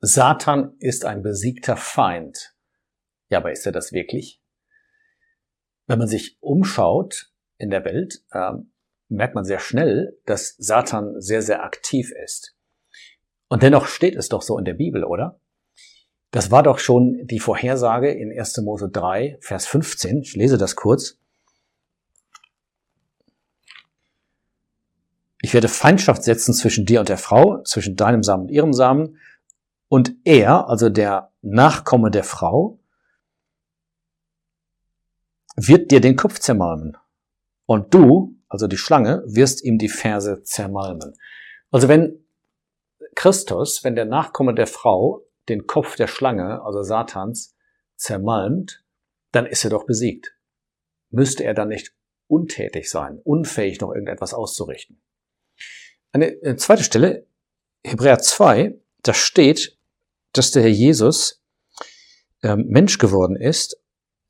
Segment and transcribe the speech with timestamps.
[0.00, 2.54] Satan ist ein besiegter Feind.
[3.28, 4.40] Ja, aber ist er das wirklich?
[5.86, 8.52] Wenn man sich umschaut in der Welt, äh,
[9.08, 12.56] merkt man sehr schnell, dass Satan sehr, sehr aktiv ist.
[13.48, 15.40] Und dennoch steht es doch so in der Bibel, oder?
[16.30, 18.58] Das war doch schon die Vorhersage in 1.
[18.58, 20.22] Mose 3, Vers 15.
[20.22, 21.18] Ich lese das kurz.
[25.42, 29.18] Ich werde Feindschaft setzen zwischen dir und der Frau, zwischen deinem Samen und ihrem Samen.
[29.90, 32.78] Und er, also der Nachkomme der Frau,
[35.56, 36.96] wird dir den Kopf zermalmen.
[37.66, 41.18] Und du, also die Schlange, wirst ihm die Ferse zermalmen.
[41.72, 42.24] Also wenn
[43.16, 47.56] Christus, wenn der Nachkomme der Frau den Kopf der Schlange, also Satans,
[47.96, 48.84] zermalmt,
[49.32, 50.36] dann ist er doch besiegt.
[51.10, 51.96] Müsste er dann nicht
[52.28, 55.02] untätig sein, unfähig noch irgendetwas auszurichten?
[56.12, 57.26] Eine zweite Stelle,
[57.82, 59.79] Hebräer 2, da steht,
[60.32, 61.42] dass der Herr Jesus
[62.42, 63.80] äh, Mensch geworden ist,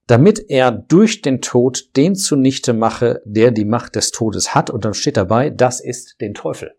[0.06, 4.68] damit er durch den Tod den zunichte mache, der die Macht des Todes hat.
[4.68, 6.74] Und dann steht dabei, das ist den Teufel.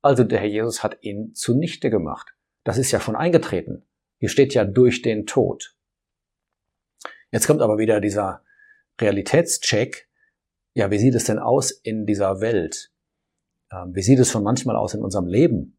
[0.00, 2.34] Also der Herr Jesus hat ihn zunichte gemacht.
[2.64, 3.84] Das ist ja schon eingetreten.
[4.18, 5.76] Hier steht ja durch den Tod.
[7.30, 8.42] Jetzt kommt aber wieder dieser
[9.00, 10.08] Realitätscheck.
[10.74, 12.92] Ja, wie sieht es denn aus in dieser Welt?
[13.70, 15.78] Ähm, wie sieht es schon manchmal aus in unserem Leben?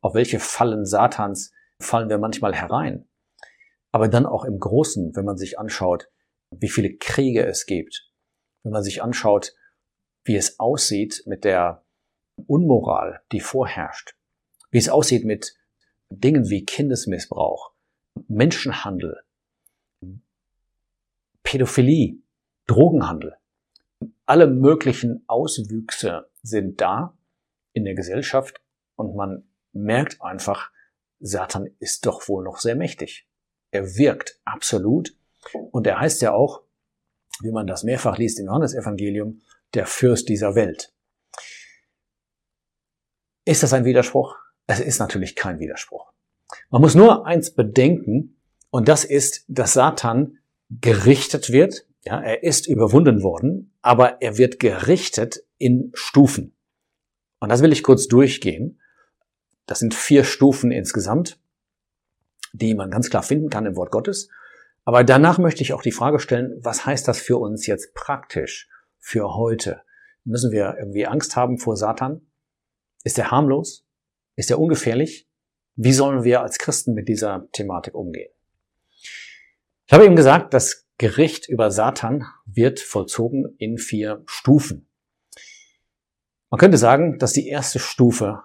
[0.00, 3.08] Auf welche Fallen Satans fallen wir manchmal herein?
[3.92, 6.08] Aber dann auch im Großen, wenn man sich anschaut,
[6.50, 8.10] wie viele Kriege es gibt,
[8.62, 9.54] wenn man sich anschaut,
[10.24, 11.84] wie es aussieht mit der
[12.46, 14.14] Unmoral, die vorherrscht,
[14.70, 15.56] wie es aussieht mit
[16.10, 17.72] Dingen wie Kindesmissbrauch,
[18.28, 19.22] Menschenhandel,
[21.42, 22.18] Pädophilie,
[22.66, 23.36] Drogenhandel.
[24.26, 27.16] Alle möglichen Auswüchse sind da
[27.72, 28.60] in der Gesellschaft
[28.96, 30.70] und man merkt einfach,
[31.20, 33.28] Satan ist doch wohl noch sehr mächtig.
[33.70, 35.16] Er wirkt absolut
[35.70, 36.62] und er heißt ja auch,
[37.40, 39.40] wie man das mehrfach liest im Johannesevangelium,
[39.74, 40.92] der Fürst dieser Welt.
[43.44, 44.36] Ist das ein Widerspruch?
[44.66, 46.12] Es ist natürlich kein Widerspruch.
[46.70, 48.38] Man muss nur eins bedenken,
[48.70, 50.38] und das ist, dass Satan
[50.70, 51.86] gerichtet wird.
[52.04, 56.56] Ja, er ist überwunden worden, aber er wird gerichtet in Stufen.
[57.40, 58.80] Und das will ich kurz durchgehen.
[59.68, 61.38] Das sind vier Stufen insgesamt,
[62.54, 64.30] die man ganz klar finden kann im Wort Gottes.
[64.86, 68.70] Aber danach möchte ich auch die Frage stellen, was heißt das für uns jetzt praktisch
[68.98, 69.82] für heute?
[70.24, 72.22] Müssen wir irgendwie Angst haben vor Satan?
[73.04, 73.86] Ist er harmlos?
[74.36, 75.28] Ist er ungefährlich?
[75.76, 78.32] Wie sollen wir als Christen mit dieser Thematik umgehen?
[79.86, 84.88] Ich habe eben gesagt, das Gericht über Satan wird vollzogen in vier Stufen.
[86.48, 88.42] Man könnte sagen, dass die erste Stufe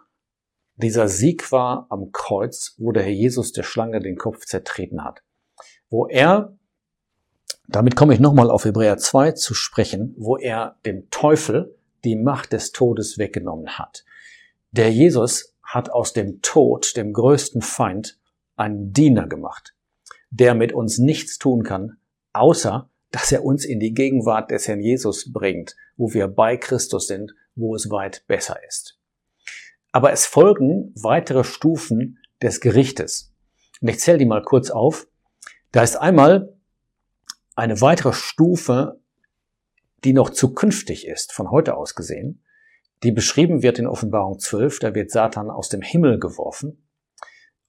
[0.75, 5.21] dieser Sieg war am Kreuz, wo der Herr Jesus der Schlange den Kopf zertreten hat.
[5.89, 6.57] Wo er,
[7.67, 12.53] damit komme ich nochmal auf Hebräer 2 zu sprechen, wo er dem Teufel die Macht
[12.53, 14.03] des Todes weggenommen hat.
[14.71, 18.19] Der Jesus hat aus dem Tod, dem größten Feind,
[18.55, 19.73] einen Diener gemacht,
[20.31, 21.97] der mit uns nichts tun kann,
[22.33, 27.07] außer dass er uns in die Gegenwart des Herrn Jesus bringt, wo wir bei Christus
[27.07, 28.99] sind, wo es weit besser ist.
[29.93, 33.33] Aber es folgen weitere Stufen des Gerichtes.
[33.79, 35.07] Und ich zähle die mal kurz auf.
[35.71, 36.53] Da ist einmal
[37.55, 38.99] eine weitere Stufe,
[40.03, 42.43] die noch zukünftig ist, von heute aus gesehen
[43.03, 44.79] die beschrieben wird in Offenbarung 12.
[44.79, 46.87] Da wird Satan aus dem Himmel geworfen.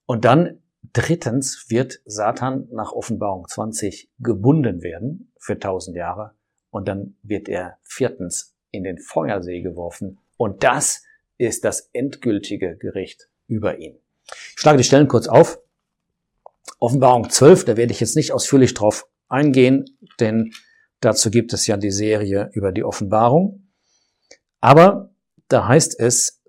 [0.05, 0.61] Und dann
[0.93, 6.35] drittens wird Satan nach Offenbarung 20 gebunden werden für 1000 Jahre.
[6.69, 10.19] Und dann wird er viertens in den Feuersee geworfen.
[10.37, 11.03] Und das
[11.37, 13.97] ist das endgültige Gericht über ihn.
[14.27, 15.59] Ich schlage die Stellen kurz auf.
[16.79, 19.85] Offenbarung 12, da werde ich jetzt nicht ausführlich drauf eingehen,
[20.19, 20.51] denn
[20.99, 23.67] dazu gibt es ja die Serie über die Offenbarung.
[24.61, 25.13] Aber
[25.47, 26.41] da heißt es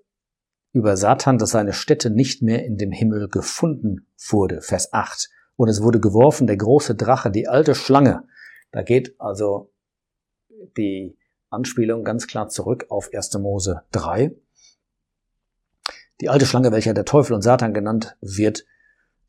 [0.73, 4.61] über Satan, dass seine Stätte nicht mehr in dem Himmel gefunden wurde.
[4.61, 5.29] Vers 8.
[5.55, 8.23] Und es wurde geworfen, der große Drache, die alte Schlange.
[8.71, 9.71] Da geht also
[10.77, 11.17] die
[11.49, 13.33] Anspielung ganz klar zurück auf 1.
[13.39, 14.35] Mose 3.
[16.21, 18.65] Die alte Schlange, welcher der Teufel und Satan genannt wird,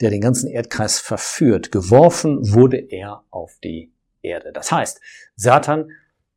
[0.00, 1.72] der den ganzen Erdkreis verführt.
[1.72, 3.92] Geworfen wurde er auf die
[4.22, 4.52] Erde.
[4.52, 5.00] Das heißt,
[5.36, 5.90] Satan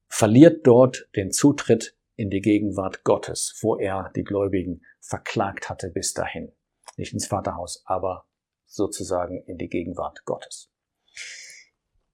[0.08, 6.14] verliert dort den Zutritt in die Gegenwart Gottes, wo er die Gläubigen verklagt hatte bis
[6.14, 6.52] dahin.
[6.98, 8.26] Nicht ins Vaterhaus, aber
[8.66, 10.70] sozusagen in die Gegenwart Gottes.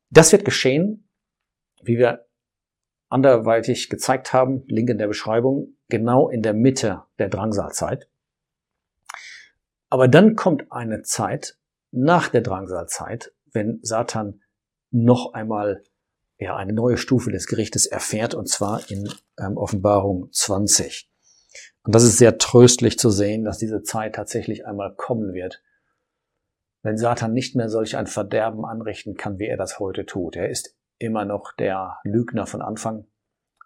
[0.09, 1.09] Das wird geschehen,
[1.81, 2.27] wie wir
[3.09, 8.07] anderweitig gezeigt haben, Link in der Beschreibung, genau in der Mitte der Drangsalzeit.
[9.89, 11.57] Aber dann kommt eine Zeit
[11.91, 14.41] nach der Drangsalzeit, wenn Satan
[14.91, 15.83] noch einmal
[16.39, 21.09] ja, eine neue Stufe des Gerichtes erfährt, und zwar in ähm, Offenbarung 20.
[21.83, 25.63] Und das ist sehr tröstlich zu sehen, dass diese Zeit tatsächlich einmal kommen wird,
[26.83, 30.35] wenn Satan nicht mehr solch ein Verderben anrichten kann, wie er das heute tut.
[30.35, 33.07] Er ist immer noch der Lügner von Anfang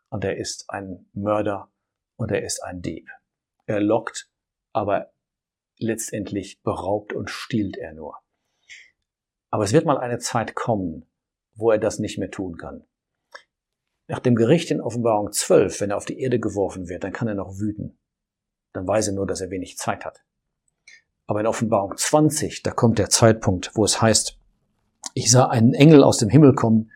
[0.09, 1.71] und er ist ein Mörder
[2.15, 3.09] und er ist ein Dieb.
[3.65, 4.29] Er lockt,
[4.71, 5.12] aber
[5.81, 8.18] letztendlich beraubt und stiehlt er nur.
[9.50, 11.06] Aber es wird mal eine Zeit kommen,
[11.56, 12.86] wo er das nicht mehr tun kann.
[14.07, 17.28] Nach dem Gericht in Offenbarung 12, wenn er auf die Erde geworfen wird, dann kann
[17.28, 17.98] er noch wüten.
[18.74, 20.24] Dann weiß er nur, dass er wenig Zeit hat.
[21.28, 24.38] Aber in Offenbarung 20, da kommt der Zeitpunkt, wo es heißt,
[25.13, 26.92] ich sah einen Engel aus dem Himmel kommen,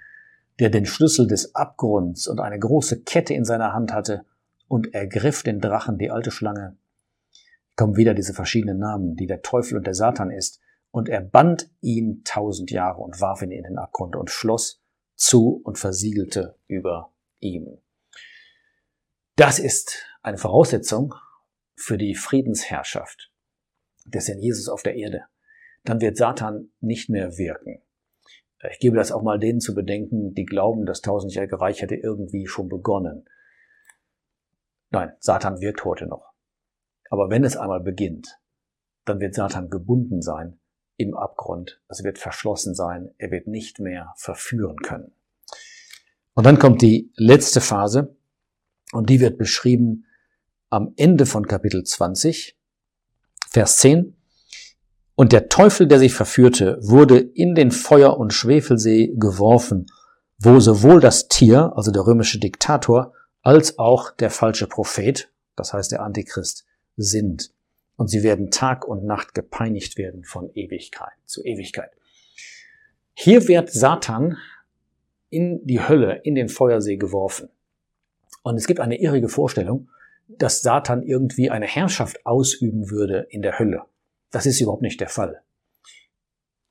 [0.59, 4.25] der den Schlüssel des Abgrunds und eine große Kette in seiner Hand hatte
[4.67, 6.77] und ergriff den Drachen, die alte Schlange.
[7.75, 10.61] Kommen wieder diese verschiedenen Namen, die der Teufel und der Satan ist,
[10.91, 14.81] und er band ihn tausend Jahre und warf ihn in den Abgrund und schloss
[15.15, 17.79] zu und versiegelte über ihm.
[19.35, 21.13] Das ist eine Voraussetzung
[21.75, 23.31] für die Friedensherrschaft
[24.05, 25.25] des Herrn Jesus auf der Erde.
[25.83, 27.81] Dann wird Satan nicht mehr wirken.
[28.71, 32.47] Ich gebe das auch mal denen zu bedenken, die glauben, das tausendjährige Reich hätte irgendwie
[32.47, 33.27] schon begonnen.
[34.91, 36.34] Nein, Satan wirkt heute noch.
[37.09, 38.39] Aber wenn es einmal beginnt,
[39.05, 40.59] dann wird Satan gebunden sein
[40.97, 41.81] im Abgrund.
[41.87, 43.11] Es wird verschlossen sein.
[43.17, 45.11] Er wird nicht mehr verführen können.
[46.33, 48.15] Und dann kommt die letzte Phase
[48.91, 50.05] und die wird beschrieben
[50.69, 52.57] am Ende von Kapitel 20,
[53.49, 54.15] Vers 10.
[55.15, 59.85] Und der Teufel, der sich verführte, wurde in den Feuer- und Schwefelsee geworfen,
[60.37, 65.93] wo sowohl das Tier, also der römische Diktator, als auch der falsche Prophet, das heißt
[65.93, 66.65] der Antichrist,
[66.97, 67.51] sind.
[67.97, 71.91] Und sie werden Tag und Nacht gepeinigt werden von Ewigkeit zu Ewigkeit.
[73.13, 74.37] Hier wird Satan
[75.29, 77.49] in die Hölle, in den Feuersee geworfen.
[78.43, 79.89] Und es gibt eine irrige Vorstellung,
[80.27, 83.83] dass Satan irgendwie eine Herrschaft ausüben würde in der Hölle.
[84.31, 85.41] Das ist überhaupt nicht der Fall.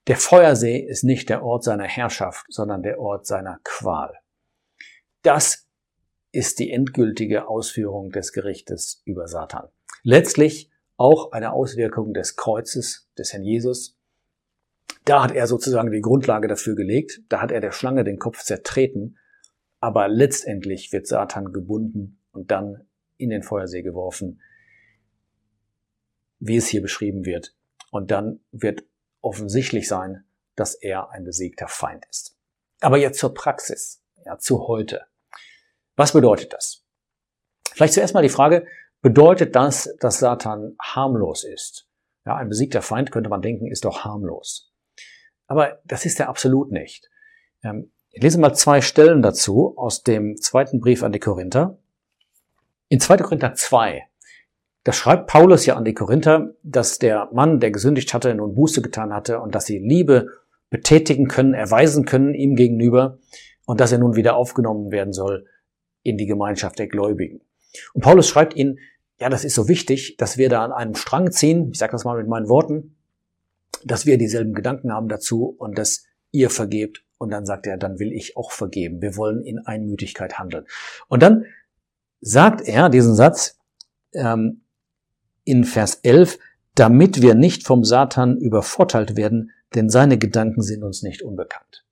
[0.07, 4.13] Der Feuersee ist nicht der Ort seiner Herrschaft, sondern der Ort seiner Qual.
[5.23, 5.67] Das
[6.31, 9.69] ist die endgültige Ausführung des Gerichtes über Satan.
[10.05, 13.99] Letztlich auch eine Auswirkung des Kreuzes des Herrn Jesus.
[15.07, 18.43] Da hat er sozusagen die Grundlage dafür gelegt, da hat er der Schlange den Kopf
[18.43, 19.19] zertreten,
[19.81, 22.87] aber letztendlich wird Satan gebunden und dann
[23.17, 24.43] in den Feuersee geworfen,
[26.39, 27.57] wie es hier beschrieben wird.
[27.91, 28.85] Und dann wird
[29.23, 30.25] offensichtlich sein,
[30.55, 32.37] dass er ein besiegter Feind ist.
[32.81, 35.07] Aber jetzt zur Praxis, ja, zu heute.
[35.97, 36.85] Was bedeutet das?
[37.73, 38.67] Vielleicht zuerst mal die Frage,
[39.05, 41.87] bedeutet das, dass Satan harmlos ist?
[42.25, 44.73] Ja, ein besiegter Feind könnte man denken, ist doch harmlos.
[45.47, 47.11] Aber das ist er absolut nicht.
[47.63, 51.77] Ähm, ich lese mal zwei Stellen dazu aus dem zweiten Brief an die Korinther.
[52.89, 53.19] In 2.
[53.19, 54.07] Korinther 2,
[54.85, 58.81] da schreibt Paulus ja an die Korinther, dass der Mann, der gesündigt hatte, nun Buße
[58.81, 60.29] getan hatte und dass sie Liebe
[60.71, 63.19] betätigen können, erweisen können ihm gegenüber
[63.67, 65.47] und dass er nun wieder aufgenommen werden soll
[66.03, 67.43] in die Gemeinschaft der Gläubigen.
[67.93, 68.79] Und Paulus schreibt ihnen,
[69.19, 72.05] ja, das ist so wichtig, dass wir da an einem Strang ziehen, ich sage das
[72.05, 72.97] mal mit meinen Worten,
[73.85, 77.05] dass wir dieselben Gedanken haben dazu und dass ihr vergebt.
[77.19, 79.01] Und dann sagt er, dann will ich auch vergeben.
[79.01, 80.67] Wir wollen in Einmütigkeit handeln.
[81.09, 81.47] Und dann
[82.21, 83.59] sagt er diesen Satz
[84.13, 84.63] ähm,
[85.45, 86.39] in Vers 11,
[86.75, 91.85] damit wir nicht vom Satan übervorteilt werden, denn seine Gedanken sind uns nicht unbekannt.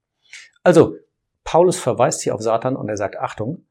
[0.63, 0.97] Also,
[1.45, 3.65] Paulus verweist hier auf Satan und er sagt, Achtung,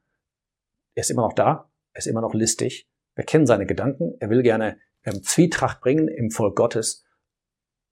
[0.96, 2.88] er ist immer noch da, er ist immer noch listig,
[3.22, 7.06] wir kennen seine Gedanken, er will gerne ähm, Zwietracht bringen im Volk Gottes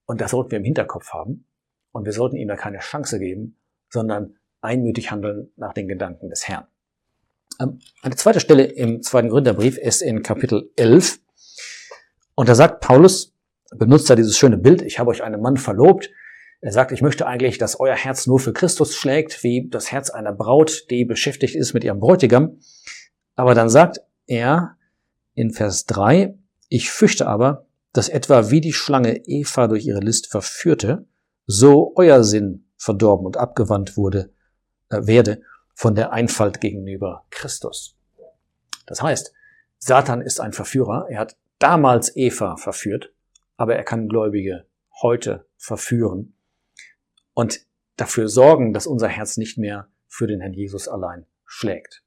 [0.08, 1.46] und das sollten wir im Hinterkopf haben
[1.92, 3.56] und wir sollten ihm da keine Chance geben,
[3.92, 6.66] sondern einmütig handeln nach den Gedanken des Herrn.
[7.62, 11.20] Ähm, eine zweite Stelle im zweiten Gründerbrief ist in Kapitel 11.
[12.34, 13.36] Und da sagt Paulus,
[13.70, 16.10] benutzt da dieses schöne Bild, ich habe euch einen Mann verlobt.
[16.60, 20.10] Er sagt, ich möchte eigentlich, dass euer Herz nur für Christus schlägt, wie das Herz
[20.10, 22.58] einer Braut, die beschäftigt ist mit ihrem Bräutigam.
[23.36, 24.76] Aber dann sagt er
[25.40, 30.28] in Vers 3, ich fürchte aber, dass etwa wie die Schlange Eva durch ihre List
[30.28, 31.08] verführte,
[31.46, 34.34] so euer Sinn verdorben und abgewandt wurde,
[34.90, 35.42] äh, werde
[35.74, 37.96] von der Einfalt gegenüber Christus.
[38.86, 39.34] Das heißt,
[39.78, 41.08] Satan ist ein Verführer.
[41.10, 43.14] Er hat damals Eva verführt,
[43.56, 44.66] aber er kann Gläubige
[45.02, 46.34] heute verführen
[47.34, 47.62] und
[47.96, 52.04] dafür sorgen, dass unser Herz nicht mehr für den Herrn Jesus allein schlägt.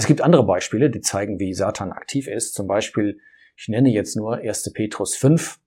[0.00, 2.54] Es gibt andere Beispiele, die zeigen, wie Satan aktiv ist.
[2.54, 3.20] Zum Beispiel
[3.54, 4.72] Ich nenne jetzt nur 1.
[4.72, 5.60] Petrus 5.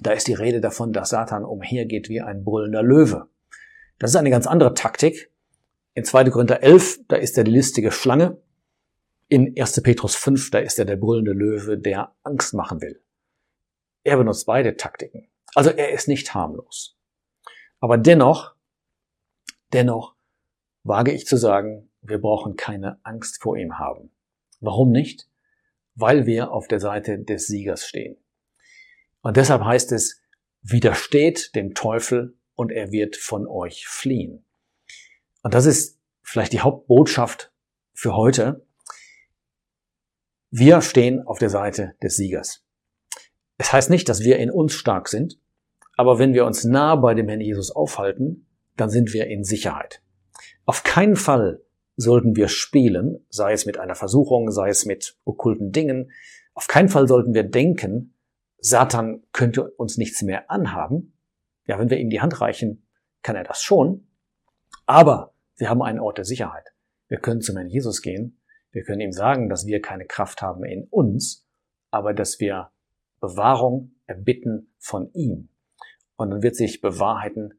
[0.00, 3.28] Da ist die Rede davon, dass Satan umhergeht wie ein brüllender Löwe.
[4.00, 5.30] Das ist eine ganz andere Taktik.
[5.94, 6.30] In 2.
[6.30, 8.42] Korinther 11, da ist er die listige Schlange.
[9.28, 9.80] In 1.
[9.82, 13.00] Petrus 5, da ist er der brüllende Löwe, der Angst machen will.
[14.02, 15.28] Er benutzt beide Taktiken.
[15.54, 16.98] Also er ist nicht harmlos.
[17.78, 18.56] Aber dennoch,
[19.72, 20.16] dennoch
[20.82, 24.10] wage ich zu sagen, wir brauchen keine Angst vor ihm haben.
[24.60, 25.28] Warum nicht?
[25.94, 28.16] Weil wir auf der Seite des Siegers stehen.
[29.20, 30.20] Und deshalb heißt es,
[30.62, 34.44] widersteht dem Teufel und er wird von euch fliehen.
[35.42, 37.52] Und das ist vielleicht die Hauptbotschaft
[37.94, 38.66] für heute.
[40.50, 42.64] Wir stehen auf der Seite des Siegers.
[43.58, 45.38] Es heißt nicht, dass wir in uns stark sind,
[45.96, 50.02] aber wenn wir uns nah bei dem Herrn Jesus aufhalten, dann sind wir in Sicherheit.
[50.64, 51.60] Auf keinen Fall
[51.96, 56.10] sollten wir spielen, sei es mit einer Versuchung, sei es mit okkulten Dingen.
[56.54, 58.14] Auf keinen Fall sollten wir denken,
[58.58, 61.18] Satan könnte uns nichts mehr anhaben.
[61.66, 62.86] Ja, wenn wir ihm die Hand reichen,
[63.22, 64.06] kann er das schon.
[64.86, 66.72] Aber wir haben einen Ort der Sicherheit.
[67.08, 68.40] Wir können zum Herrn Jesus gehen.
[68.70, 71.46] Wir können ihm sagen, dass wir keine Kraft haben in uns,
[71.90, 72.70] aber dass wir
[73.20, 75.50] Bewahrung erbitten von ihm.
[76.16, 77.54] Und dann wird sich bewahrheiten,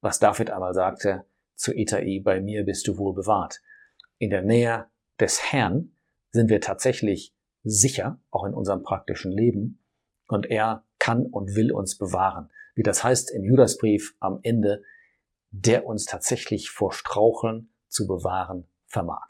[0.00, 3.60] was David einmal sagte, zu Itai, bei mir bist du wohl bewahrt.
[4.18, 4.86] In der Nähe
[5.20, 5.96] des Herrn
[6.30, 9.84] sind wir tatsächlich sicher, auch in unserem praktischen Leben,
[10.28, 12.50] und er kann und will uns bewahren.
[12.74, 14.82] Wie das heißt im Judasbrief am Ende,
[15.50, 19.26] der uns tatsächlich vor Straucheln zu bewahren vermag.